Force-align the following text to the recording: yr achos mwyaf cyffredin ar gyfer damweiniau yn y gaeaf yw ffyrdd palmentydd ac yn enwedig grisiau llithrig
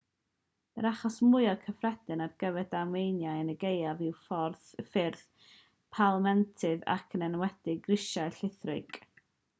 yr 0.83 0.85
achos 0.91 1.17
mwyaf 1.33 1.59
cyffredin 1.65 2.23
ar 2.27 2.31
gyfer 2.43 2.65
damweiniau 2.71 3.43
yn 3.43 3.53
y 3.55 3.55
gaeaf 3.65 4.01
yw 4.07 4.15
ffyrdd 4.87 5.23
palmentydd 5.99 6.91
ac 6.95 7.17
yn 7.21 7.27
enwedig 7.29 7.87
grisiau 7.91 8.35
llithrig 8.41 9.03